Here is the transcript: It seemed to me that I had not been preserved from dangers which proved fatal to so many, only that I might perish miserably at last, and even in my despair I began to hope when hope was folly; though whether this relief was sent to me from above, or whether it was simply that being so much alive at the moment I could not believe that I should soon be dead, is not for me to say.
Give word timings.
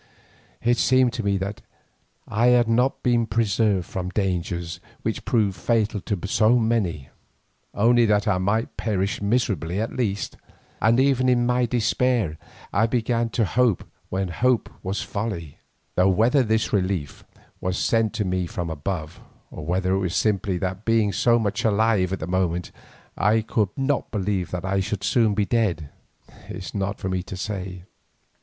It 0.63 0.77
seemed 0.79 1.13
to 1.13 1.21
me 1.23 1.37
that 1.37 1.61
I 2.27 2.47
had 2.47 2.67
not 2.67 3.03
been 3.03 3.27
preserved 3.27 3.85
from 3.85 4.09
dangers 4.09 4.79
which 5.03 5.25
proved 5.25 5.55
fatal 5.55 6.01
to 6.01 6.19
so 6.27 6.57
many, 6.57 7.09
only 7.75 8.07
that 8.07 8.27
I 8.27 8.39
might 8.39 8.77
perish 8.77 9.21
miserably 9.21 9.79
at 9.79 9.95
last, 9.95 10.37
and 10.81 10.99
even 10.99 11.29
in 11.29 11.45
my 11.45 11.67
despair 11.67 12.39
I 12.73 12.87
began 12.87 13.29
to 13.29 13.45
hope 13.45 13.83
when 14.09 14.29
hope 14.29 14.71
was 14.81 15.03
folly; 15.03 15.59
though 15.93 16.09
whether 16.09 16.41
this 16.41 16.73
relief 16.73 17.23
was 17.59 17.77
sent 17.77 18.11
to 18.13 18.25
me 18.25 18.47
from 18.47 18.71
above, 18.71 19.21
or 19.51 19.63
whether 19.63 19.93
it 19.93 19.99
was 19.99 20.15
simply 20.15 20.57
that 20.57 20.83
being 20.83 21.13
so 21.13 21.37
much 21.37 21.63
alive 21.63 22.11
at 22.11 22.19
the 22.19 22.25
moment 22.25 22.71
I 23.15 23.41
could 23.41 23.69
not 23.77 24.09
believe 24.09 24.49
that 24.49 24.65
I 24.65 24.79
should 24.79 25.03
soon 25.03 25.35
be 25.35 25.45
dead, 25.45 25.89
is 26.49 26.73
not 26.73 26.97
for 26.97 27.07
me 27.07 27.21
to 27.21 27.37
say. 27.37 27.83